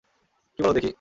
কী 0.55 0.59
বলো 0.63 0.73
দেখি? 0.73 0.89